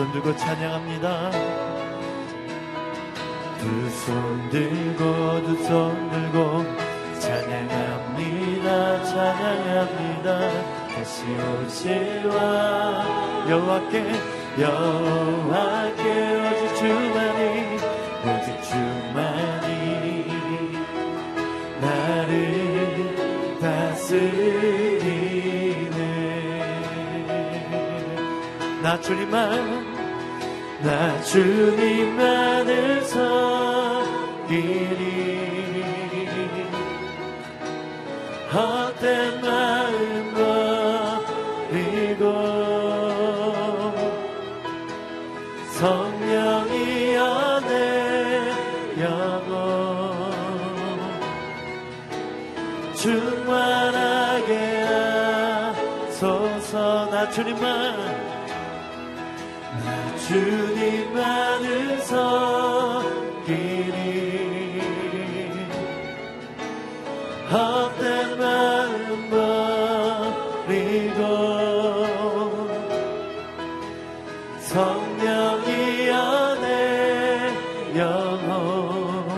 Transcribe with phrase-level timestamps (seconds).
[0.00, 1.30] 두손 들고 찬양합니다.
[3.60, 6.64] 두 손 들고 두 손 들고
[7.20, 10.28] 찬양합니다 찬양합니다
[10.94, 11.24] 다시
[12.32, 13.94] 왕 여호와께
[14.58, 15.69] 여호와
[28.82, 30.00] 나 주님만
[30.82, 34.40] 나 주님만을 섬기리.
[38.52, 40.34] 헛된 마음
[41.70, 42.24] 버리고
[45.78, 48.52] 성령이 연애
[48.98, 50.20] 영혼
[52.94, 54.82] 충만하게
[56.10, 57.08] 하소서.
[57.10, 58.09] 나 주님만
[61.20, 63.20] 주님만을 섬기리
[67.50, 69.28] 헛된 마음
[70.66, 71.20] 버리고
[74.60, 77.52] 성령이 연애
[77.96, 79.28] 영혼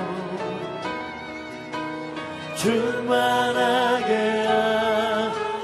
[2.56, 4.12] 충만하게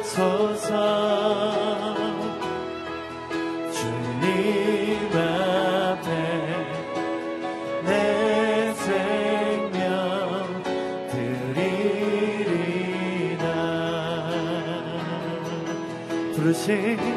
[0.03, 0.73] 하소서.
[3.71, 5.48] 주님 앞
[16.69, 17.08] 드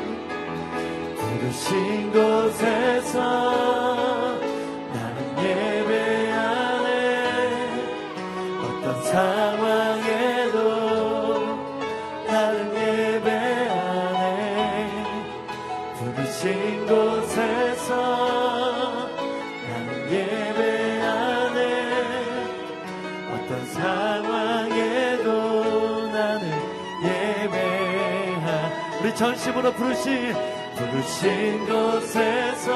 [29.61, 30.33] 전심으로 부르신
[30.75, 32.73] 부르신 곳에서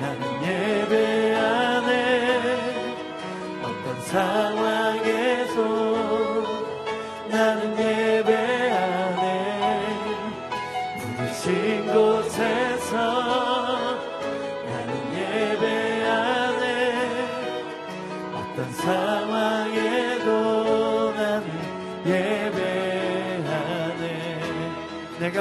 [0.00, 1.92] 나는 예배하네
[3.62, 5.56] 어떤 상황에서
[7.30, 8.03] 나는 예배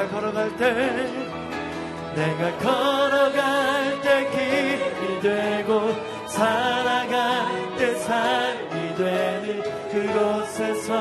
[0.10, 0.74] 걸어갈 때
[2.16, 5.94] 내가 걸어갈 때 길이 되고
[6.28, 10.92] 살아갈 때 삶이 되는 그곳에서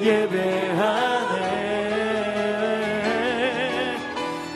[0.00, 1.44] 예배하네.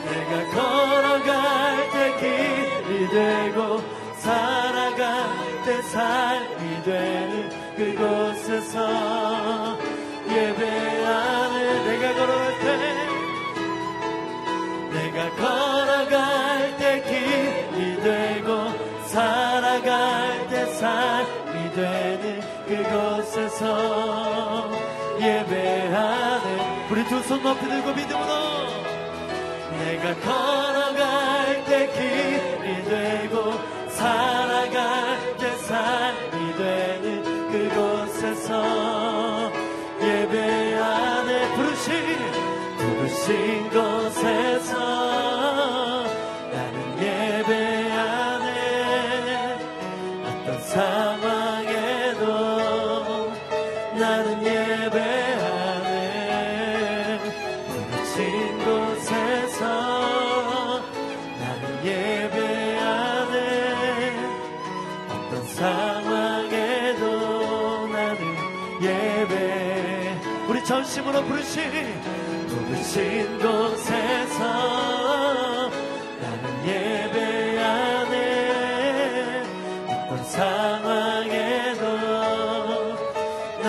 [0.05, 3.81] 내가 걸어갈 때 길이 되고
[4.17, 5.05] 살아갈
[5.65, 8.77] 때 삶이 되는 그곳에서
[10.29, 11.57] 예배하네.
[11.85, 12.48] 내가 걸어갈 때
[15.37, 18.69] 걸어갈 때 길이 되고
[19.07, 24.69] 살아갈 때 삶이 되는 그곳에서
[25.19, 26.87] 예배하네.
[26.91, 28.69] 우리 두 손 높이 들고 믿음으로.
[29.79, 33.53] 내가 걸어갈 때 길이 되고
[33.89, 38.51] 살아갈 때 삶이 되는 그곳에서
[40.01, 41.55] 예배하네.
[41.55, 41.93] 부르신
[42.77, 44.58] 부르신 곳에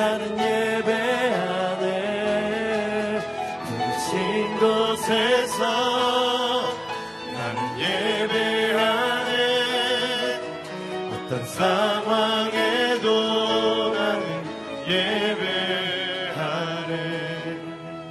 [0.01, 1.91] 나는 예배하네.
[3.67, 5.63] 부르신 곳에서
[7.35, 9.35] 나는 예배하네.
[11.13, 13.09] 어떤 상황에도
[13.93, 14.25] 나는
[14.89, 16.95] 예배하네.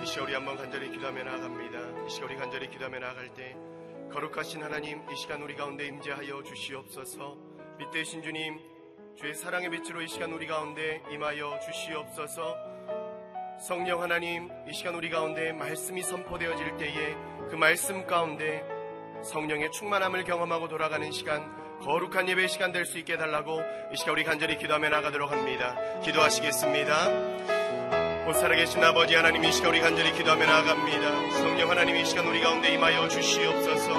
[0.03, 2.05] 이 시간 우리 한번 간절히 기도하며 나아갑니다.
[2.05, 3.57] 이 시간 우리 간절히 기도하며 나아갈 때
[4.13, 7.35] 거룩하신 하나님 이 시간 우리 가운데 임재하여 주시옵소서.
[7.79, 8.59] 믿되신 주님
[9.19, 12.55] 주의 사랑의 빛으로 이 시간 우리 가운데 임하여 주시옵소서.
[13.59, 17.15] 성령 하나님 이 시간 우리 가운데 말씀이 선포되어질 때에
[17.49, 18.63] 그 말씀 가운데
[19.21, 23.59] 성령의 충만함을 경험하고 돌아가는 시간 거룩한 예배 시간 될 수 있게 해달라고
[23.91, 25.75] 이 시간 우리 간절히 기도하며 나가도록 합니다.
[25.99, 28.23] 기도하시겠습니다.
[28.23, 31.31] 곧 살아계신 아버지 하나님 이 시간 우리 간절히 기도하며 나아갑니다.
[31.31, 33.91] 성령 하나님 이 시간 우리 가운데 임하여 주시옵소서.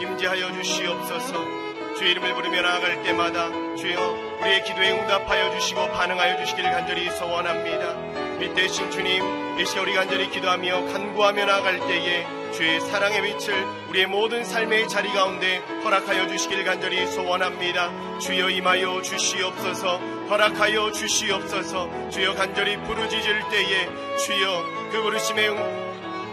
[0.00, 1.69] 임재하여 주시옵소서
[2.00, 7.92] 주의 이름을 부르며 나아갈 때마다 주여 우리의 기도에 응답하여 주시고 반응하여 주시기를 간절히 소원합니다.
[8.38, 14.44] 믿되신 주님 이 시간 우리 간절히 기도하며 간구하며 나아갈 때에 주의 사랑의 빛을 우리의 모든
[14.44, 18.18] 삶의 자리 가운데 허락하여 주시길 간절히 소원합니다.
[18.18, 19.98] 주여 임하여 주시옵소서
[20.30, 23.88] 허락하여 주시옵소서 주여 간절히 부르짖을 때에
[24.24, 25.48] 주여 그 부르심에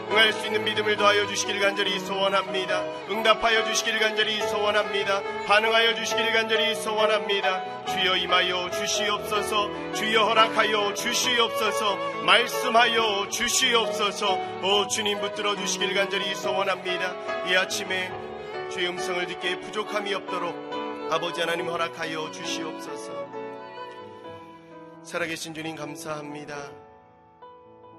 [0.09, 2.83] 응, 응할 수 있는 믿음을 더하여 주시길 간절히 소원합니다.
[3.09, 5.21] 응답하여 주시길 간절히 소원합니다.
[5.45, 7.86] 반응하여 주시길 간절히 소원합니다.
[7.86, 11.95] 주여 임하여 주시옵소서 주여 허락하여 주시옵소서
[12.25, 14.33] 말씀하여 주시옵소서
[14.63, 17.48] 오 주님 붙들어 주시길 간절히 소원합니다.
[17.48, 18.12] 이 아침에
[18.71, 20.56] 주의 음성을 듣기에 부족함이 없도록
[21.12, 23.27] 아버지 하나님 허락하여 주시옵소서
[25.04, 26.86] 살아계신 주님 감사합니다.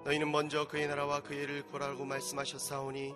[0.08, 3.14] 너희는 먼저 그의 나라와 그의 를 구하라고 말씀하셨사오니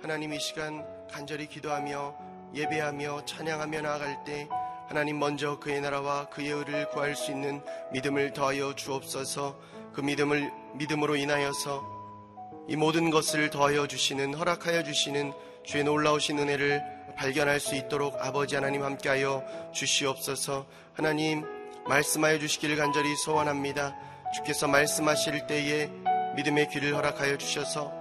[0.00, 2.16] 하나님 이 시간 간절히 기도하며
[2.54, 4.48] 예배하며 찬양하며 나아갈 때
[4.88, 9.60] 하나님 먼저 그의 나라와 그의 의를 구할 수 있는 믿음을 더하여 주옵소서.
[9.92, 16.82] 그 믿음을 믿음으로 인하여서 이 모든 것을 더하여 주시는 허락하여 주시는 주의 놀라우신 은혜를
[17.18, 19.44] 발견할 수 있도록 아버지 하나님 함께하여
[19.74, 20.66] 주시옵소서.
[20.94, 21.44] 하나님
[21.86, 23.94] 말씀하여 주시기를 간절히 소원합니다.
[24.32, 25.90] 주께서 말씀하실 때에
[26.36, 27.92] 믿음의 귀를 허락하여 주셔서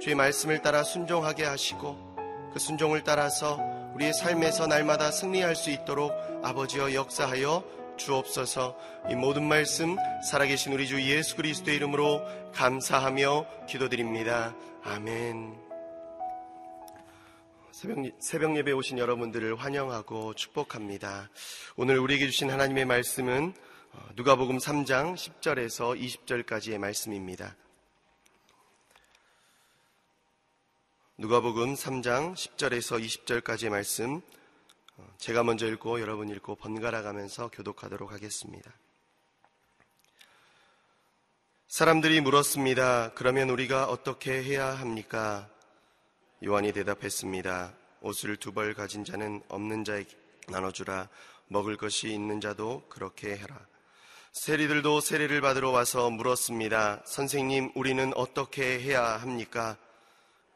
[0.00, 3.58] 주의 말씀을 따라 순종하게 하시고 그 순종을 따라서
[3.94, 6.12] 우리의 삶에서 날마다 승리할 수 있도록
[6.42, 7.64] 아버지여 역사하여
[7.96, 8.76] 주옵소서
[9.10, 9.96] 이 모든 말씀
[10.28, 12.22] 살아계신 우리 주 예수 그리스도의 이름으로
[12.52, 14.54] 감사하며 기도드립니다.
[14.84, 15.56] 아멘.
[17.72, 21.28] 새벽, 새벽 예배 오신 여러분들을 환영하고 축복합니다.
[21.76, 23.65] 오늘 우리에게 주신 하나님의 말씀은 어,
[24.14, 27.56] 누가복음 3장 10절에서 20절까지의 말씀입니다.
[31.18, 34.20] 누가복음 3장 10절에서 20절까지의 말씀
[34.96, 38.72] 어, 제가 먼저 읽고 여러분 읽고 번갈아 가면서 교독하도록 하겠습니다.
[41.68, 43.12] 사람들이 물었습니다.
[43.14, 45.48] 그러면 우리가 어떻게 해야 합니까?
[46.44, 47.74] 요한이 대답했습니다.
[48.02, 50.16] 옷을 두 벌 가진 자는 없는 자에게
[50.48, 51.08] 나눠주라.
[51.48, 53.66] 먹을 것이 있는 자도 그렇게 해라.
[54.36, 57.00] 세리들도 세례를 받으러 와서 물었습니다.
[57.06, 59.78] 선생님, 우리는 어떻게 해야 합니까?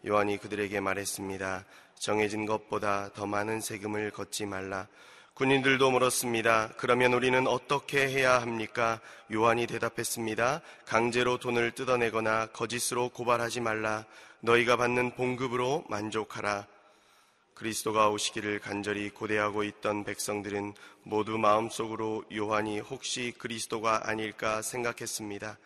[0.06, 1.64] 요한이 그들에게 말했습니다.
[1.99, 4.87] 정해진 것보다 더 많은 세금을 걷지 말라.
[5.32, 6.75] 군인들도 물었습니다.
[6.76, 9.00] 그러면 우리는 어떻게 해야 합니까?
[9.32, 10.60] 요한이 대답했습니다.
[10.84, 14.04] 강제로 돈을 뜯어내거나 거짓으로 고발하지 말라.
[14.40, 16.66] 너희가 받는 봉급으로 만족하라.
[17.60, 25.58] 그리스도가 오시기를 간절히 고대하고 있던 백성들은 모두 마음속으로 요한이 혹시 그리스도가 아닐까 생각했습니다.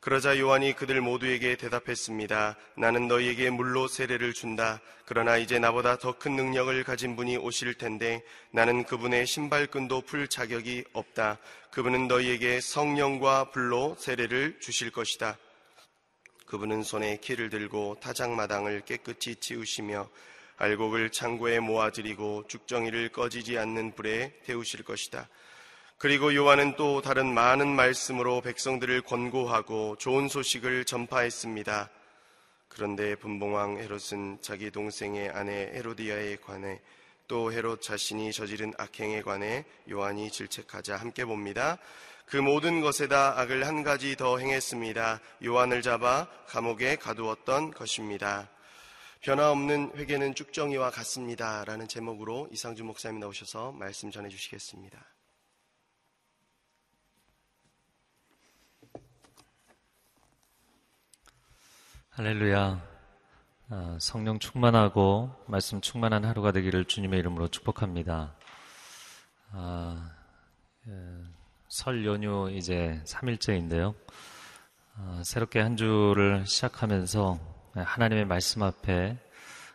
[0.00, 2.56] 그러자 요한이 그들 모두에게 대답했습니다.
[2.76, 4.80] 나는 너희에게 물로 세례를 준다.
[5.04, 8.22] 그러나 이제 나보다 더 큰 능력을 가진 분이 오실 텐데
[8.52, 11.38] 나는 그분의 신발끈도 풀 자격이 없다.
[11.72, 15.36] 그분은 너희에게 성령과 불로 세례를 주실 것이다.
[16.46, 20.08] 그분은 손에 키를 들고 타작마당을 깨끗이 치우시며
[20.62, 25.28] 알곡을 창고에 모아들이고 죽정이를 꺼지지 않는 불에 태우실 것이다.
[25.98, 31.90] 그리고 요한은 또 다른 많은 말씀으로 백성들을 권고하고 좋은 소식을 전파했습니다.
[32.68, 36.80] 그런데 분봉왕 헤롯은 자기 동생의 아내 헤로디아에 관해
[37.26, 41.78] 또 헤롯 자신이 저지른 악행에 관해 요한이 질책하자 함께 봅니다.
[42.26, 45.20] 그 모든 것에다 악을 한 가지 더 행했습니다.
[45.44, 48.48] 요한을 잡아 감옥에 가두었던 것입니다.
[49.22, 51.64] 변화 없는 회개는 쭉정이와 같습니다.
[51.64, 54.98] 라는 제목으로 이상준 목사님 나오셔서 말씀 전해 주시겠습니다.
[62.10, 62.82] 할렐루야.
[63.68, 68.36] 아, 성령 충만하고 말씀 충만한 하루가 되기를 주님의 이름으로 축복합니다.
[69.52, 70.16] 아,
[70.88, 70.92] 예,
[71.68, 73.94] 설 연휴 이제 3일째인데요.
[74.96, 79.16] 아, 새롭게 한 주를 시작하면서 하나님의 말씀 앞에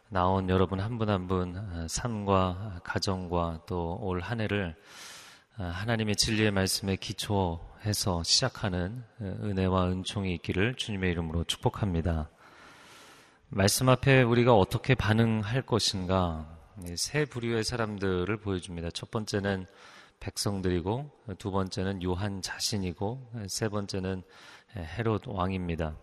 [0.09, 4.75] 나온 여러분 한 분 한분 아, 삶과 가정과 또 올 한 해를
[5.57, 12.29] 아, 하나님의 진리의 말씀에 기초해서 시작하는 은혜와 은총이 있기를 주님의 이름으로 축복합니다.
[13.49, 16.55] 말씀 앞에 우리가 어떻게 반응할 것인가
[16.95, 18.91] 세 부류의 사람들을 보여줍니다.
[18.91, 19.65] 첫 번째는
[20.19, 24.21] 백성들이고 두 번째는 요한 자신이고 세 번째는
[24.75, 25.95] 헤롯 왕입니다.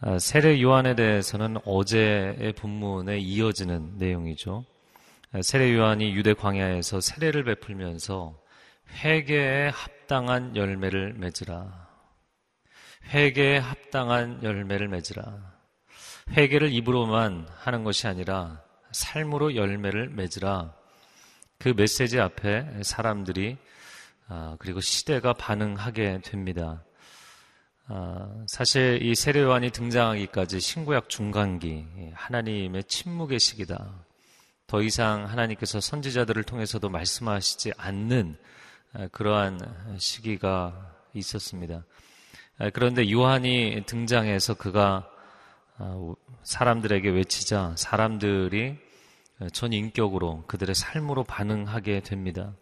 [0.00, 4.64] 아, 세례 요한에 대해서는 어제의 본문에 이어지는 내용이죠.
[5.42, 8.38] 세례 요한이 유대 광야에서 세례를 베풀면서
[9.02, 11.88] 회개에 합당한 열매를 맺으라.
[13.08, 15.52] 회개에 합당한 열매를 맺으라.
[16.30, 18.62] 회개를 입으로만 하는 것이 아니라
[18.92, 20.74] 삶으로 열매를 맺으라.
[21.58, 23.56] 그 메시지 앞에 사람들이
[24.28, 26.84] 아, 그리고 시대가 반응하게 됩니다.
[27.90, 34.04] 아, 사실 이 세례요한이 등장하기까지 신구약 중간기 하나님의 침묵의 시기다.
[34.66, 38.36] 더 이상 하나님께서 선지자들을 통해서도 말씀하시지 않는
[38.92, 41.86] 아, 그러한 시기가 있었습니다.
[42.74, 45.08] 그런데 요한이 등장해서 그가
[45.78, 48.76] 아, 사람들에게 외치자 사람들이
[49.54, 52.52] 전 인격으로 그들의 삶으로 반응하게 됩니다.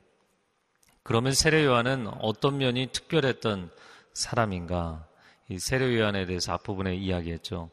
[1.02, 3.72] 그러면 세례 요한은 어떤 면이 특별했던
[4.12, 5.08] 사람인가?
[5.48, 7.70] 이 세례 요한에 대해서 앞부분에 이야기했죠.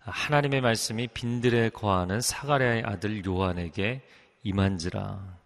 [0.00, 4.02] 하나님의 말씀이 빈들에 거하는 사가랴의 아들 요한에게
[4.42, 5.42] 임한지라.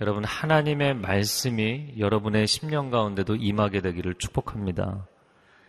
[0.00, 5.06] 여러분 하나님의 말씀이 여러분의 심령 가운데도 임하게 되기를 축복합니다.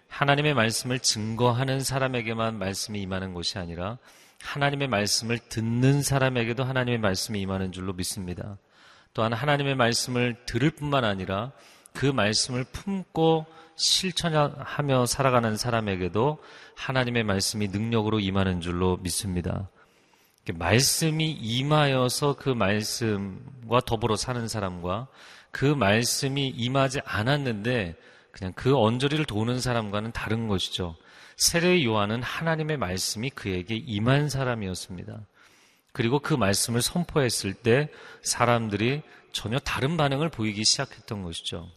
[0.07, 3.97] 하나님의 말씀을 증거하는 사람에게만 말씀이 임하는 것이 아니라
[4.41, 8.57] 하나님의 말씀을 듣는 사람에게도 하나님의 말씀이 임하는 줄로 믿습니다.
[9.13, 11.51] 또한 하나님의 말씀을 들을 뿐만 아니라
[11.93, 13.45] 그 말씀을 품고
[13.75, 16.37] 실천하며 살아가는 사람에게도
[16.75, 19.69] 하나님의 말씀이 능력으로 임하는 줄로 믿습니다.
[20.53, 25.07] 말씀이 임하여서 그 말씀과 더불어 사는 사람과
[25.51, 27.95] 그 말씀이 임하지 않았는데
[28.31, 30.95] 그냥 그 언저리를 도는 사람과는 다른 것이죠.
[31.37, 35.19] 세례 요한은 하나님의 말씀이 그에게 임한 사람이었습니다.
[35.91, 37.89] 그리고 그 말씀을 선포했을 때
[38.23, 41.69] 사람들이 전혀 다른 반응을 보이기 시작했던 것이죠.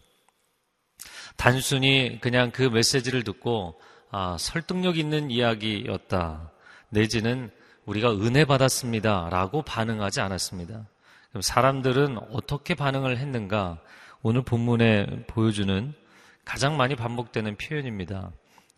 [1.36, 6.50] 단순히 그냥 그 메시지를 듣고 아, 설득력 있는 이야기였다.
[6.88, 7.50] 내지는
[7.84, 9.28] 우리가 은혜 받았습니다.
[9.30, 10.86] 라고 반응하지 않았습니다.
[11.30, 13.78] 그럼 사람들은 어떻게 반응을 했는가?
[14.22, 15.92] 오늘 본문에 보여주는
[16.44, 18.30] 가장 많이 반복되는 표현입니다.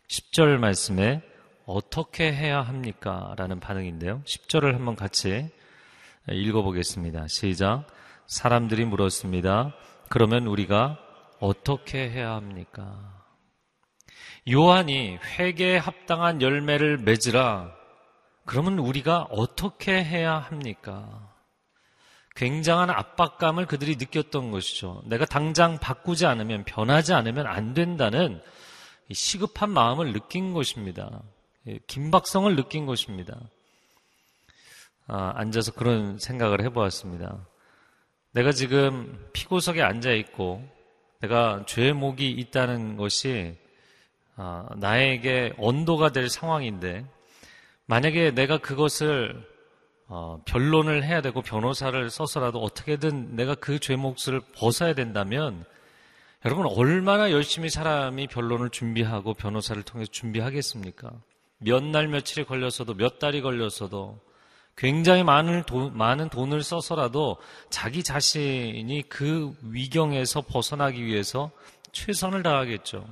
[0.09, 1.23] 10절 말씀에
[1.67, 3.35] 어떻게 해야 합니까?
[3.37, 4.23] 라는 반응인데요.
[4.25, 5.49] 10절을 한번 같이
[6.31, 7.29] 읽어보겠습니다.
[7.29, 7.87] 시작.
[8.27, 9.75] 사람들이 물었습니다.
[10.09, 10.99] 그러면 우리가
[11.41, 13.25] 어떻게 해야 합니까?
[14.51, 17.75] 요한이 회개에 합당한 열매를 맺으라.
[18.45, 21.35] 그러면 우리가 어떻게 해야 합니까?
[22.35, 25.03] 굉장한 압박감을 그들이 느꼈던 것이죠.
[25.07, 28.41] 내가 당장 바꾸지 않으면, 변하지 않으면 안 된다는
[29.13, 31.23] 시급한 마음을 느낀 것입니다.
[31.89, 33.39] 긴박성을 느낀 것입니다.
[35.09, 37.47] 아, 앉아서 그런 생각을 해보았습니다.
[38.33, 40.67] 내가 지금 피고석에 앉아 있고,
[41.21, 43.57] 내가 죄목이 있다는 것이
[44.37, 47.05] 아, 나에게 언도가 될 상황인데,
[47.87, 49.45] 만약에 내가 그것을
[50.07, 55.65] 어, 변론을 해야 되고 변호사를 써서라도 어떻게든 내가 그 죄목을 벗어야 된다면
[56.47, 61.11] 여러분 얼마나 열심히 사람이 변론을 준비하고 변호사를 통해서 준비하겠습니까?
[61.59, 64.19] 몇 날 며칠이 걸려서도 몇 달이 걸려서도
[64.79, 67.37] 굉장히 많은, 돈, 많은 돈을 써서라도
[67.69, 71.51] 자기 자신이 그 위경에서 벗어나기 위해서
[71.91, 73.05] 최선을 다하겠죠.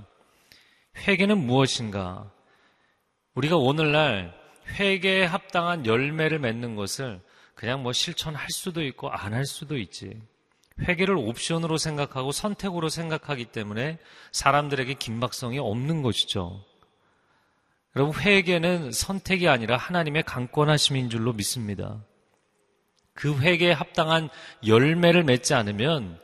[0.96, 2.30] 회계는 무엇인가?
[3.34, 4.32] 우리가 오늘날
[4.78, 7.20] 회개에 합당한 열매를 맺는 것을
[7.56, 10.22] 그냥 뭐 실천할 수도 있고 안 할 수도 있지.
[10.82, 13.98] 회개를 옵션으로 생각하고 선택으로 생각하기 때문에
[14.30, 16.64] 사람들에게 긴박성이 없는 것이죠.
[17.96, 22.04] 여러분, 회개는 선택이 아니라 하나님의 강권하심인 줄로 믿습니다.
[23.14, 24.28] 그 회개에 합당한
[24.66, 26.20] 열매를 맺지 않으면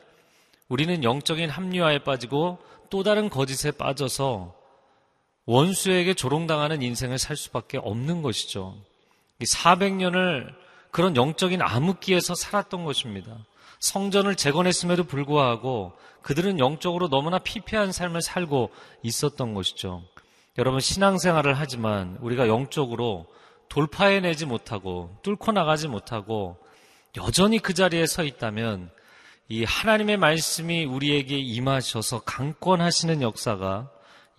[0.69, 2.59] 우리는 영적인 합리화에 빠지고
[2.91, 4.53] 또 다른 거짓에 빠져서
[5.45, 8.77] 원수에게 조롱당하는 인생을 살 수밖에 없는 것이죠.
[9.41, 10.53] 400년을
[10.91, 13.35] 그런 영적인 암흑기에서 살았던 것입니다.
[13.79, 18.69] 성전을 재건했음에도 불구하고 그들은 영적으로 너무나 피폐한 삶을 살고
[19.01, 20.03] 있었던 것이죠.
[20.57, 23.25] 여러분 신앙생활을 하지만 우리가 영적으로
[23.69, 26.57] 돌파해내지 못하고 뚫고 나가지 못하고
[27.17, 28.91] 여전히 그 자리에 서 있다면
[29.49, 33.89] 이 하나님의 말씀이 우리에게 임하셔서 강권하시는 역사가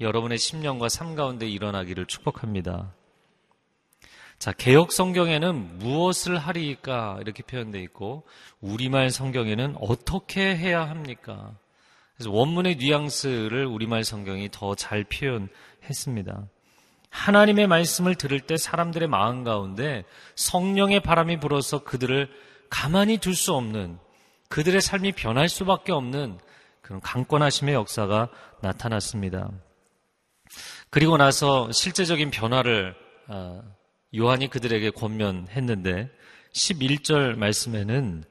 [0.00, 2.92] 여러분의 심령과 삶 가운데 일어나기를 축복합니다.
[4.38, 8.24] 자, 개혁 성경에는 무엇을 하리까 이렇게 표현되어 있고
[8.60, 11.56] 우리말 성경에는 어떻게 해야 합니까?
[12.16, 15.48] 그래서 원문의 뉘앙스를 우리말 성경이 더 잘 표현
[15.88, 16.46] 했습니다.
[17.10, 22.28] 하나님의 말씀을 들을 때 사람들의 마음 가운데 성령의 바람이 불어서 그들을
[22.70, 23.98] 가만히 둘 수 없는
[24.48, 26.38] 그들의 삶이 변할 수밖에 없는
[26.82, 28.28] 그런 강권하심의 역사가
[28.62, 29.50] 나타났습니다.
[30.90, 32.94] 그리고 나서 실제적인 변화를
[33.28, 33.62] 아,
[34.14, 36.10] 요한이 그들에게 권면했는데
[36.52, 38.24] 11절 말씀에는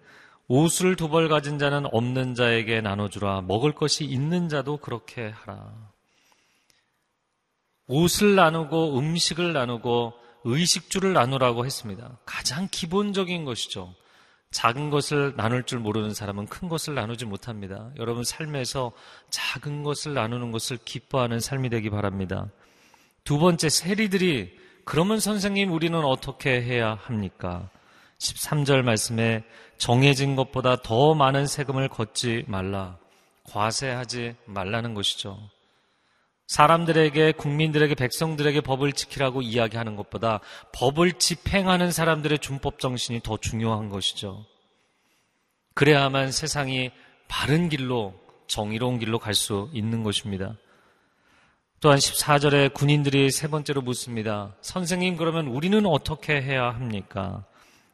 [0.47, 5.92] 옷을 두 벌 가진 자는 없는 자에게 나눠주라 먹을 것이 있는 자도 그렇게 하라.
[7.87, 10.13] 옷을 나누고 음식을 나누고
[10.45, 12.17] 의식주를 나누라고 했습니다.
[12.25, 13.93] 가장 기본적인 것이죠.
[14.51, 17.89] 작은 것을 나눌 줄 모르는 사람은 큰 것을 나누지 못합니다.
[17.97, 18.91] 여러분 삶에서
[19.29, 22.47] 작은 것을 나누는 것을 기뻐하는 삶이 되기 바랍니다.
[23.23, 27.69] 두 번째, 세리들이 그러면 선생님 우리는 어떻게 해야 합니까?
[28.19, 29.43] 13절 말씀에
[29.77, 32.97] 정해진 것보다 더 많은 세금을 걷지 말라.
[33.45, 35.39] 과세하지 말라는 것이죠.
[36.47, 40.39] 사람들에게, 국민들에게, 백성들에게 법을 지키라고 이야기하는 것보다
[40.73, 44.45] 법을 집행하는 사람들의 준법 정신이 더 중요한 것이죠.
[45.73, 46.91] 그래야만 세상이
[47.27, 48.13] 바른 길로,
[48.47, 50.55] 정의로운 길로 갈 수 있는 것입니다.
[51.79, 54.55] 또한 14절에 군인들이 세 번째로 묻습니다.
[54.61, 57.45] 선생님, 그러면 우리는 어떻게 해야 합니까?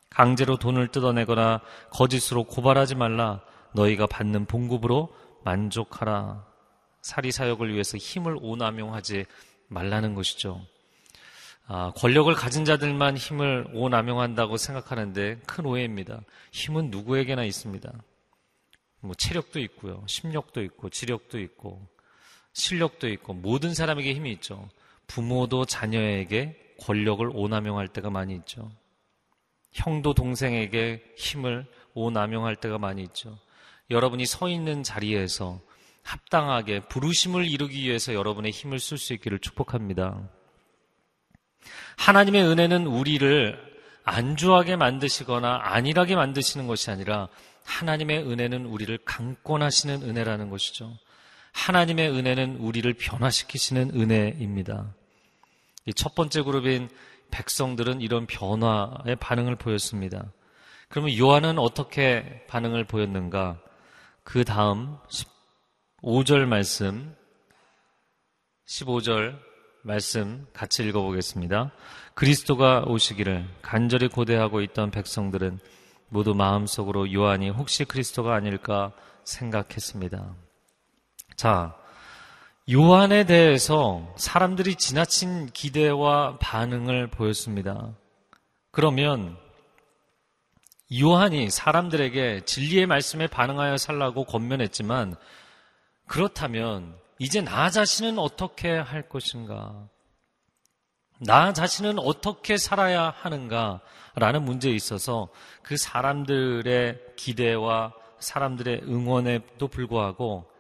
[0.09, 3.41] 강제로 돈을 뜯어내거나 거짓으로 고발하지 말라.
[3.73, 5.09] 너희가 받는 봉급으로
[5.43, 6.48] 만족하라.
[7.01, 9.25] 사리 사역을 위해서 힘을 오남용하지
[9.67, 10.65] 말라는 것이죠.
[11.67, 16.21] 아, 권력을 가진 자들만 힘을 오남용한다고 생각하는데 큰 오해입니다.
[16.51, 17.91] 힘은 누구에게나 있습니다.
[19.01, 21.87] 뭐 체력도 있고요, 심력도 있고, 지력도 있고,
[22.53, 24.67] 실력도 있고, 모든 사람에게 힘이 있죠.
[25.07, 28.71] 부모도 자녀에게 권력을 오남용할 때가 많이 있죠.
[29.71, 33.37] 형도 동생에게 힘을 오남용할 때가 많이 있죠.
[33.89, 35.61] 여러분이 서 있는 자리에서
[36.09, 40.27] 합당하게 부르심을 이루기 위해서 여러분의 힘을 쓸 수 있기를 축복합니다.
[41.97, 43.69] 하나님의 은혜는 우리를
[44.05, 47.27] 안주하게 만드시거나 안일하게 만드시는 것이 아니라
[47.63, 50.97] 하나님의 은혜는 우리를 강권하시는 은혜라는 것이죠.
[51.51, 54.95] 하나님의 은혜는 우리를 변화시키시는 은혜입니다.
[55.95, 56.89] 첫 번째 그룹인
[57.29, 60.31] 백성들은 이런 변화의 반응을 보였습니다.
[60.87, 63.59] 그러면 요한은 어떻게 반응을 보였는가?
[64.23, 64.97] 그 다음
[66.01, 67.13] 5절 말씀,
[68.67, 69.37] 15절
[69.83, 71.71] 말씀 같이 읽어보겠습니다.
[72.13, 75.59] 그리스도가 오시기를 간절히 고대하고 있던 백성들은
[76.07, 78.93] 모두 마음속으로 요한이 혹시 그리스도가 아닐까
[79.25, 80.35] 생각했습니다.
[81.35, 81.75] 자,
[82.71, 87.93] 요한에 대해서 사람들이 지나친 기대와 반응을 보였습니다.
[88.71, 89.37] 그러면
[90.97, 95.15] 요한이 사람들에게 진리의 말씀에 반응하여 살라고 권면했지만
[96.09, 99.87] 그렇다면 이제 나 자신은 어떻게 할 것인가?
[101.19, 103.81] 나 자신은 어떻게 살아야 하는가?
[104.15, 105.29] 라는 문제에 있어서
[105.61, 110.51] 그 사람들의 기대와 사람들의 응원에도 불구하고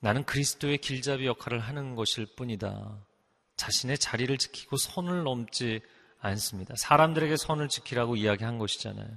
[0.00, 2.96] 나는 그리스도의 길잡이 역할을 하는 것일 뿐이다.
[3.56, 5.80] 자신의 자리를 지키고 선을 넘지
[6.18, 6.74] 않습니다.
[6.76, 9.08] 사람들에게 선을 지키라고 이야기한 것이잖아요.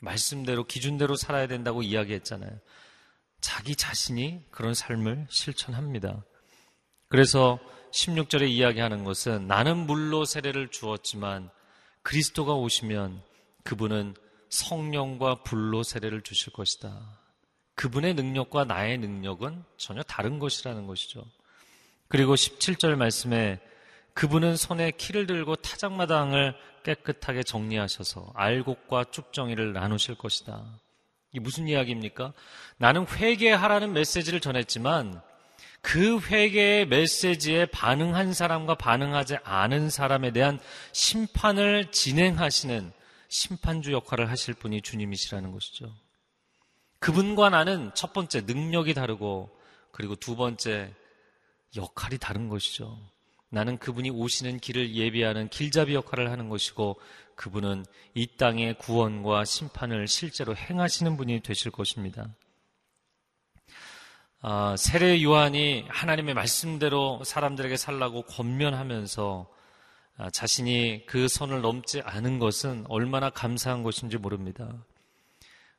[0.00, 2.50] 말씀대로, 기준대로 살아야 된다고 이야기했잖아요.
[3.42, 6.24] 자기 자신이 그런 삶을 실천합니다.
[7.08, 7.58] 그래서
[7.92, 11.50] 16절에 이야기하는 것은 나는 물로 세례를 주었지만
[12.02, 13.22] 그리스도가 오시면
[13.64, 14.14] 그분은
[14.48, 17.20] 성령과 불로 세례를 주실 것이다.
[17.74, 21.24] 그분의 능력과 나의 능력은 전혀 다른 것이라는 것이죠.
[22.08, 23.60] 그리고 17절 말씀에
[24.14, 30.80] 그분은 손에 키를 들고 타작마당을 깨끗하게 정리하셔서 알곡과 쭉정이를 나누실 것이다.
[31.32, 32.32] 이 무슨 이야기입니까?
[32.76, 35.20] 나는 회개하라는 메시지를 전했지만
[35.80, 40.60] 그 회개의 메시지에 반응한 사람과 반응하지 않은 사람에 대한
[40.92, 42.92] 심판을 진행하시는
[43.28, 45.92] 심판주 역할을 하실 분이 주님이시라는 것이죠.
[46.98, 49.50] 그분과 나는 첫 번째 능력이 다르고
[49.90, 50.94] 그리고 두 번째
[51.74, 52.98] 역할이 다른 것이죠.
[53.48, 57.00] 나는 그분이 오시는 길을 예비하는 길잡이 역할을 하는 것이고
[57.36, 62.28] 그분은 이 땅의 구원과 심판을 실제로 행하시는 분이 되실 것입니다.
[64.40, 69.48] 아, 세례 요한이 하나님의 말씀대로 사람들에게 살라고 권면하면서
[70.18, 74.84] 아, 자신이 그 선을 넘지 않은 것은 얼마나 감사한 것인지 모릅니다.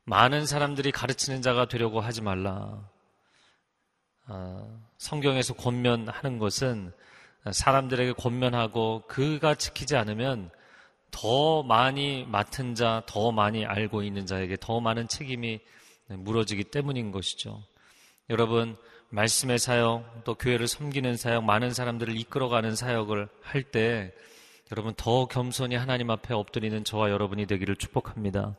[0.04, 2.88] 많은 사람들이 가르치는 자가 되려고 하지 말라.
[4.26, 6.92] 아, 성경에서 권면하는 것은
[7.52, 10.50] 사람들에게 권면하고 그가 지키지 않으면
[11.14, 15.60] 더 많이 맡은 자, 더 많이 알고 있는 자에게 더 많은 책임이
[16.08, 17.62] 물어지기 때문인 것이죠.
[18.30, 18.76] 여러분,
[19.10, 24.12] 말씀의 사역, 또 교회를 섬기는 사역, 많은 사람들을 이끌어가는 사역을 할 때
[24.72, 28.56] 여러분 더 겸손히 하나님 앞에 엎드리는 저와 여러분이 되기를 축복합니다.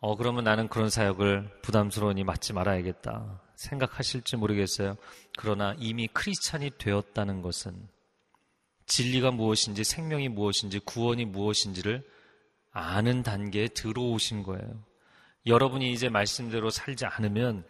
[0.00, 3.40] 어, 그러면 나는 그런 사역을 부담스러우니 맡지 말아야겠다.
[3.56, 4.96] 생각하실지 모르겠어요.
[5.38, 7.88] 그러나 이미 크리스찬이 되었다는 것은
[8.86, 12.02] 진리가 무엇인지 생명이 무엇인지 구원이 무엇인지를
[12.72, 14.84] 아는 단계에 들어오신 거예요.
[15.46, 17.64] 여러분이 이제 말씀대로 살지 않으면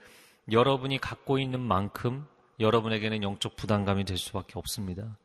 [0.51, 2.27] 여러분이 갖고 있는 만큼
[2.61, 5.19] 여러분에게는 영적 부담감이 될 수밖에 없습니다.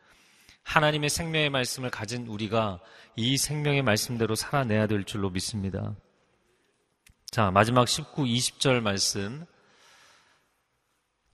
[0.63, 2.80] 하나님의 생명의 말씀을 가진 우리가
[3.15, 5.95] 이 생명의 말씀대로 살아내야 될 줄로 믿습니다.
[7.32, 9.45] 자, 마지막 19, 20절 말씀.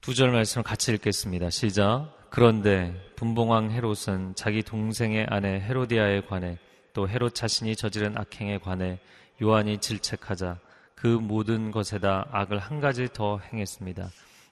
[0.02, 1.50] 두 절 말씀을 같이 읽겠습니다.
[1.50, 2.15] 시작.
[2.36, 6.58] 그런데 분봉왕 헤롯은 자기 동생의 아내 헤로디아에 관해
[6.92, 9.00] 또 헤롯 자신이 저지른 악행에 관해
[9.42, 10.60] 요한이 질책하자
[10.96, 14.10] 그 모든 것에다 악을 한 가지 더 행했습니다.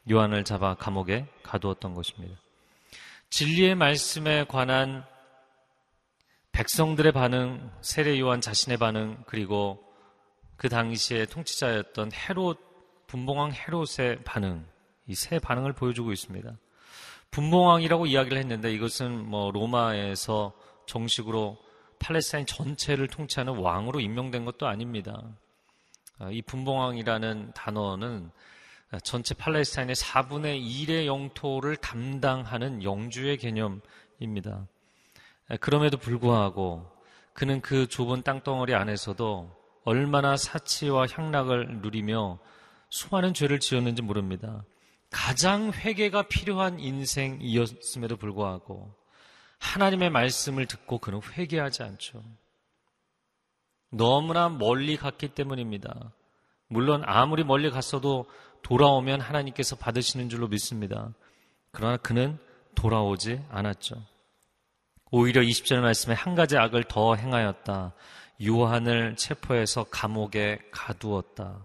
[0.10, 2.40] 요한을 잡아 감옥에 가두었던 것입니다.
[3.32, 5.04] 진리의 말씀에 관한
[6.54, 9.84] 백성들의 반응, 세례 요한 자신의 반응, 그리고
[10.56, 14.66] 그 당시에 통치자였던 헤롯, 분봉왕 헤롯의 반응,
[15.08, 16.50] 이 세 반응을 보여주고 있습니다.
[17.34, 20.54] 분봉왕이라고 이야기를 했는데 이것은 뭐 로마에서
[20.86, 21.58] 정식으로
[21.98, 25.20] 팔레스타인 전체를 통치하는 왕으로 임명된 것도 아닙니다.
[26.20, 28.30] 아, 이 분봉왕이라는 단어는
[29.04, 34.68] 전체 팔레스타인의 4분의 1의 영토를 담당하는 영주의 개념입니다.
[35.50, 36.86] 아, 그럼에도 불구하고
[37.34, 39.50] 그는 그 좁은 땅덩어리 안에서도
[39.86, 42.38] 얼마나 사치와 향락을 누리며
[42.90, 44.64] 수많은 죄를 지었는지 모릅니다.
[45.14, 48.92] 가장 회개가 필요한 인생이었음에도 불구하고
[49.60, 52.22] 하나님의 말씀을 듣고 그는 회개하지 않죠.
[53.92, 56.12] 너무나 멀리 갔기 때문입니다.
[56.68, 58.26] 물론 아무리 멀리 갔어도
[58.64, 61.14] 돌아오면 하나님께서 받으시는 줄로 믿습니다.
[61.72, 62.40] 그러나 그는
[62.74, 63.96] 돌아오지 않았죠.
[65.12, 67.94] 오히려 20절 말씀에 한 가지 악을 더 행하였다.
[68.44, 71.64] 요한을 체포해서 감옥에 가두었다.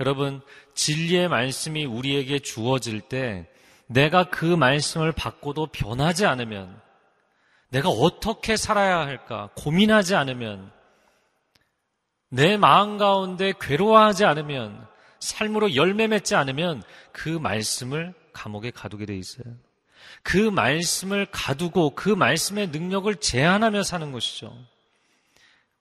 [0.00, 0.40] 여러분,
[0.74, 3.48] 진리의 말씀이 우리에게 주어질 때
[3.86, 6.80] 내가 그 말씀을 받고도 변하지 않으면
[7.68, 10.70] 내가 어떻게 살아야 할까 고민하지 않으면
[12.28, 14.86] 내 마음 가운데 괴로워하지 않으면
[15.20, 19.44] 삶으로 열매 맺지 않으면 그 말씀을 감옥에 가두게 돼 있어요.
[20.22, 24.56] 그 말씀을 가두고 그 말씀의 능력을 제한하며 사는 것이죠.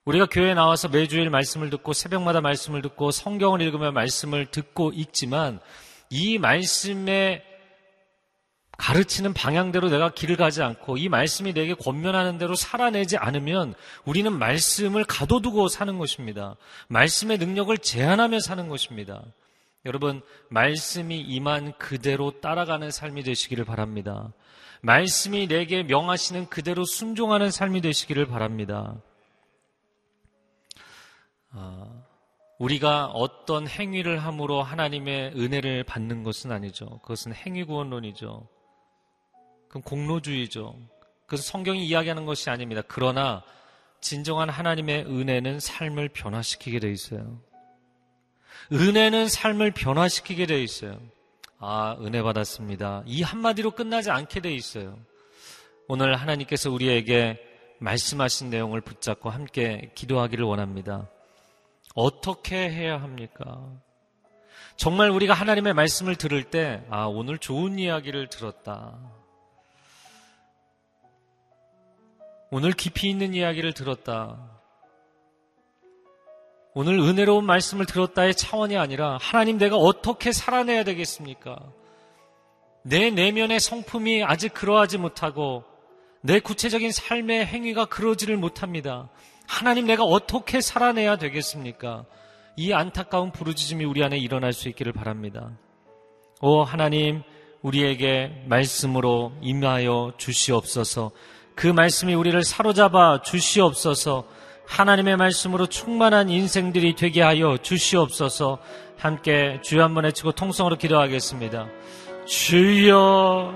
[0.06, 5.60] 우리가 교회에 나와서 매주일 말씀을 듣고 새벽마다 말씀을 듣고 성경을 읽으며 말씀을 듣고 읽지만
[6.10, 7.44] 이 말씀에
[8.78, 15.04] 가르치는 방향대로 내가 길을 가지 않고 이 말씀이 내게 권면하는 대로 살아내지 않으면 우리는 말씀을
[15.04, 16.56] 가둬두고 사는 것입니다.
[16.88, 19.22] 말씀의 능력을 제한하며 사는 것입니다.
[19.86, 24.34] 여러분, 말씀이 임한 그대로 따라가는 삶이 되시기를 바랍니다.
[24.82, 28.96] 말씀이 내게 명하시는 그대로 순종하는 삶이 되시기를 바랍니다.
[31.52, 32.04] 아,
[32.60, 37.00] 우리가 어떤 행위를 함으로 하나님의 은혜를 받는 것은 아니죠.
[37.02, 38.48] 그것은 행위구원론이죠.
[39.68, 40.76] 그건 공로주의죠.
[41.26, 42.82] 그것은 성경이 이야기하는 것이 아닙니다.
[42.88, 43.44] 그러나
[44.00, 47.40] 진정한 하나님의 은혜는 삶을 변화시키게 돼 있어요.
[48.72, 51.00] 은혜는 삶을 변화시키게 돼 있어요.
[51.58, 53.04] 아, 은혜 받았습니다.
[53.06, 54.98] 이 한마디로 끝나지 않게 돼 있어요.
[55.88, 57.40] 오늘 하나님께서 우리에게
[57.80, 61.10] 말씀하신 내용을 붙잡고 함께 기도하기를 원합니다.
[61.96, 63.70] 어떻게 해야 합니까?
[64.78, 68.98] 정말 우리가 하나님의 말씀을 들을 때, 아, 오늘 좋은 이야기를 들었다.
[72.50, 74.52] 오늘 깊이 있는 이야기를 들었다.
[76.74, 81.58] 오늘 은혜로운 말씀을 들었다의 차원이 아니라 하나님 내가 어떻게 살아내야 되겠습니까?
[82.84, 85.64] 내 내면의 성품이 아직 그러하지 못하고
[86.22, 89.10] 내 구체적인 삶의 행위가 그러지를 못합니다.
[89.52, 92.06] 하나님 내가 어떻게 살아내야 되겠습니까?
[92.56, 95.52] 이 안타까운 부르짖음이 우리 안에 일어날 수 있기를 바랍니다.
[96.40, 97.22] 오 하나님
[97.62, 101.12] 우리에게 말씀으로 임하여 주시옵소서.
[101.54, 104.26] 그 말씀이 우리를 사로잡아 주시옵소서.
[104.68, 108.60] 하나님의 말씀으로 충만한 인생들이 되게 하여 주시옵소서
[108.98, 111.68] 함께 주여 한번 외치고 통성으로 기도하겠습니다.
[112.26, 113.54] 주여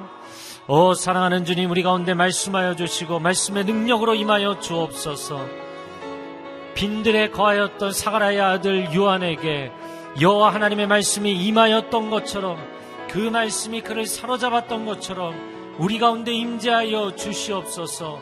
[0.67, 5.64] 오 사랑하는 주님 우리 가운데 말씀하여 주시고 말씀의 능력으로 임하여 주옵소서
[6.75, 9.71] 빈들에 거하였던 사가라의 아들 요한에게
[10.21, 12.57] 여호와 하나님의 말씀이 임하였던 것처럼
[13.09, 18.21] 그 말씀이 그를 사로잡았던 것처럼 우리 가운데 임재하여 주시옵소서.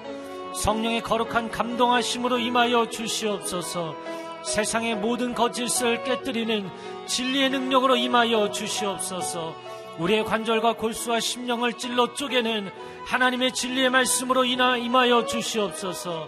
[0.55, 3.95] 성령의 거룩한 감동하심으로 임하여 주시옵소서.
[4.43, 6.69] 세상의 모든 거짓을 깨뜨리는
[7.07, 9.55] 진리의 능력으로 임하여 주시옵소서.
[9.99, 12.71] 우리의 관절과 골수와 심령을 찔러 쪼개는
[13.05, 16.25] 하나님의 진리의 말씀으로 인하 임하여 주시옵소서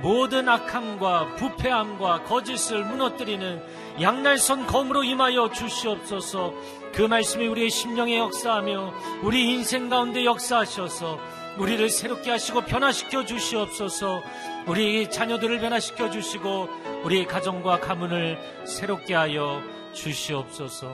[0.00, 3.62] 모든 악함과 부패함과 거짓을 무너뜨리는
[4.00, 6.52] 양날선 검으로 임하여 주시옵소서.
[6.92, 11.18] 그 말씀이 우리의 심령에 역사하며 우리 인생 가운데 역사하셔서
[11.58, 14.22] 우리를 새롭게 하시고 변화시켜 주시옵소서.
[14.66, 16.68] 우리 자녀들을 변화시켜 주시고
[17.04, 20.88] 우리 가정과 가문을 새롭게 하여 주시옵소서.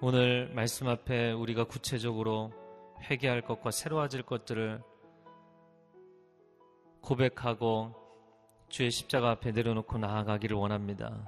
[0.00, 2.52] 오늘 말씀 앞에 우리가 구체적으로
[3.08, 4.82] 회개할 것과 새로워질 것들을
[7.06, 7.94] 고백하고
[8.68, 11.24] 주의 십자가 앞에 내려놓고 나아가기를 원합니다.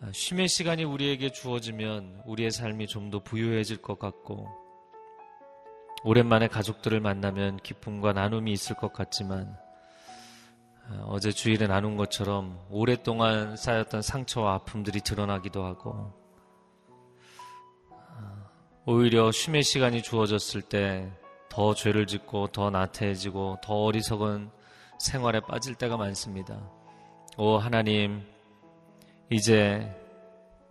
[0.00, 4.48] 아, 쉼의 시간이 우리에게 주어지면 우리의 삶이 좀 더 부유해질 것 같고
[6.04, 9.58] 오랜만에 가족들을 만나면 기쁨과 나눔이 있을 것 같지만
[10.88, 16.12] 아, 어제 주일에 나눈 것처럼 오랫동안 쌓였던 상처와 아픔들이 드러나기도 하고
[17.90, 18.48] 아,
[18.86, 21.12] 오히려 쉼의 시간이 주어졌을 때
[21.54, 24.50] 더 죄를 짓고 더 나태해지고 더 어리석은
[24.98, 26.60] 생활에 빠질 때가 많습니다.
[27.38, 28.22] 오 하나님
[29.30, 29.88] 이제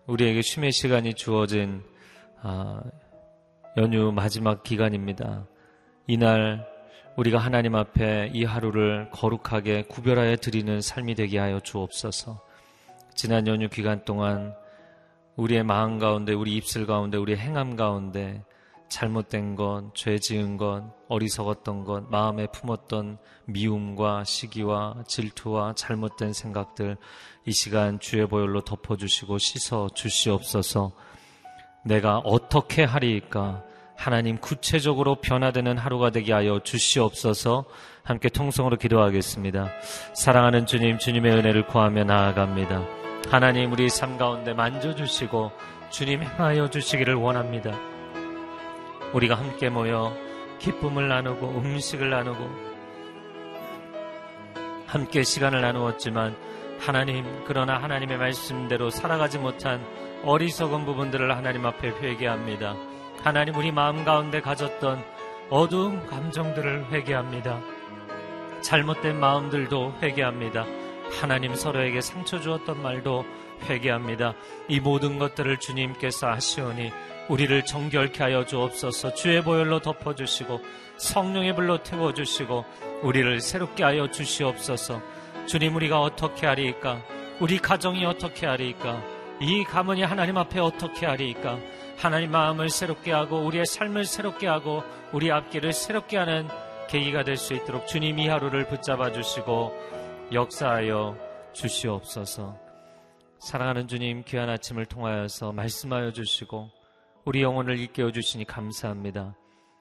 [0.08, 1.84] 우리에게 쉼의 시간이 주어진
[2.42, 2.82] 아,
[3.78, 5.48] 연휴 마지막 기간입니다.
[6.06, 6.68] 이날
[7.16, 12.42] 우리가 하나님 앞에 이 하루를 거룩하게 구별하여 드리는 삶이 되게 하여 주옵소서.
[13.16, 14.54] 지난 연휴 기간 동안
[15.38, 18.44] 우리의 마음 가운데, 우리 입술 가운데, 우리 행함 가운데
[18.90, 26.98] 잘못된 것, 죄 지은 것, 어리석었던 것, 마음에 품었던 미움과 시기와 질투와 잘못된 생각들
[27.46, 30.92] 이 시간 주의 보혈로 덮어주시고 씻어 주시옵소서.
[31.86, 33.64] 내가 어떻게 하리까?
[33.96, 37.66] 하나님 구체적으로 변화되는 하루가 되게 하여 주시옵소서
[38.04, 39.70] 함께 통성으로 기도하겠습니다.
[40.14, 42.84] 사랑하는 주님, 주님의 은혜를 구하며 나아갑니다.
[43.30, 45.52] 하나님 우리 삶 가운데 만져주시고
[45.90, 47.93] 주님 행하여 주시기를 원합니다.
[49.14, 50.16] 우리가 함께 모여
[50.60, 52.74] 기쁨을 나누고 음식을 나누고
[54.88, 56.36] 함께 시간을 나누었지만
[56.80, 59.84] 하나님 그러나 하나님의 말씀대로 살아가지 못한
[60.24, 62.76] 어리석은 부분들을 하나님 앞에 회개합니다.
[63.24, 65.04] 하나님 우리 마음 가운데 가졌던
[65.50, 67.62] 어두운 감정들을 회개합니다.
[68.62, 70.66] 잘못된 마음들도 회개합니다.
[71.22, 73.26] 하나님 서로에게 상처 주었던 말도
[73.64, 74.34] 회개합니다.
[74.68, 76.92] 이 모든 것들을 주님께서 하시오니
[77.30, 79.14] 우리를 정결케 하여 주옵소서.
[79.14, 80.62] 주의 보혈로 덮어주시고
[80.98, 82.66] 성령의 불로 태워주시고
[83.04, 85.02] 우리를 새롭게 하여 주시옵소서.
[85.46, 87.02] 주님 우리가 어떻게 하리까?
[87.40, 89.02] 우리 가정이 어떻게 하리까?
[89.40, 91.58] 이 가문이 하나님 앞에 어떻게 하리까?
[91.98, 96.48] 하나님 마음을 새롭게 하고 우리의 삶을 새롭게 하고 우리 앞길을 새롭게 하는
[96.88, 99.74] 계기가 될 수 있도록 주님 이 하루를 붙잡아 주시고
[100.32, 101.18] 역사하여
[101.54, 102.63] 주시옵소서.
[103.44, 106.70] 사랑하는 주님 귀한 아침을 통하여서 말씀하여 주시고
[107.26, 109.36] 우리 영혼을 일깨워 주시니 감사합니다.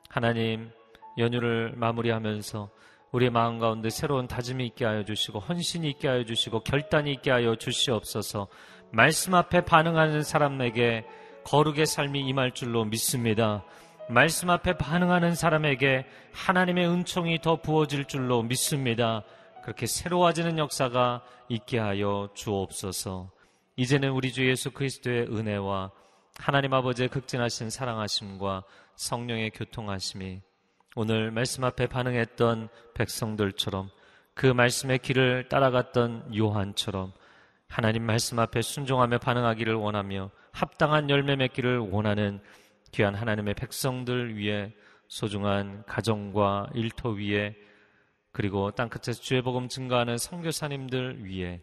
[0.09, 0.73] 하나님
[1.17, 2.71] 연휴를 마무리하면서
[3.13, 7.55] 우리의 마음 가운데 새로운 다짐이 있게 하여 주시고 헌신이 있게 하여 주시고 결단이 있게 하여
[7.55, 8.49] 주시옵소서.
[8.91, 11.05] 말씀 앞에 반응하는 사람에게
[11.45, 13.65] 거룩의 삶이 임할 줄로 믿습니다.
[14.09, 19.23] 말씀 앞에 반응하는 사람에게 하나님의 은총이 더 부어질 줄로 믿습니다.
[19.63, 23.31] 그렇게 새로워지는 역사가 있게 하여 주옵소서.
[23.77, 25.91] 이제는 우리 주 예수 그리스도의 은혜와
[26.39, 28.65] 하나님 아버지의 극진하신 사랑하심과
[28.97, 30.43] 성령의 교통하심이
[30.95, 33.89] 오늘 말씀 앞에 반응했던 백성들처럼
[34.35, 37.13] 그 말씀의 길을 따라갔던 요한처럼
[37.67, 42.43] 하나님 말씀 앞에 순종하며 반응하기를 원하며 합당한 열매 맺기를 원하는
[42.93, 44.75] 귀한 하나님의 백성들 위해
[45.09, 47.57] 소중한 가정과 일터 위에
[48.33, 51.63] 그리고 땅끝에서 주의 복음 증가하는 선교사님들 위해